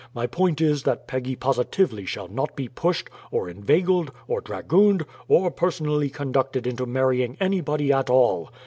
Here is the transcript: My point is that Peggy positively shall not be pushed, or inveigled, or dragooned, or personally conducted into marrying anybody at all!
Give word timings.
My 0.15 0.25
point 0.25 0.61
is 0.61 0.81
that 0.81 1.05
Peggy 1.05 1.35
positively 1.35 2.07
shall 2.07 2.27
not 2.27 2.55
be 2.55 2.67
pushed, 2.67 3.07
or 3.29 3.47
inveigled, 3.47 4.11
or 4.27 4.41
dragooned, 4.41 5.05
or 5.27 5.51
personally 5.51 6.09
conducted 6.09 6.65
into 6.65 6.87
marrying 6.87 7.37
anybody 7.39 7.93
at 7.93 8.09
all! 8.09 8.51